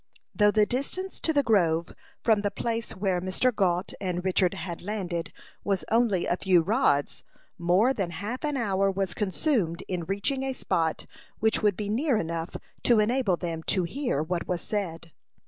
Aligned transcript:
Though 0.33 0.49
the 0.49 0.65
distance 0.65 1.19
to 1.19 1.31
the 1.31 1.43
grove 1.43 1.93
from 2.23 2.41
the 2.41 2.49
place 2.49 2.93
where 2.95 3.21
Mr. 3.21 3.55
Gault 3.55 3.93
and 4.01 4.25
Richard 4.25 4.55
had 4.55 4.81
landed 4.81 5.31
was 5.63 5.85
only 5.91 6.25
a 6.25 6.37
few 6.37 6.63
rods, 6.63 7.23
more 7.59 7.93
than 7.93 8.09
half 8.09 8.43
an 8.43 8.57
hour 8.57 8.89
was 8.89 9.13
consumed 9.13 9.83
in 9.87 10.05
reaching 10.05 10.41
a 10.41 10.53
spot 10.53 11.05
which 11.37 11.61
would 11.61 11.77
be 11.77 11.87
near 11.87 12.17
enough 12.17 12.55
to 12.81 12.99
enable 12.99 13.37
them 13.37 13.61
to 13.67 13.83
hear 13.83 14.23
what 14.23 14.47
was 14.47 14.61
said. 14.63 15.11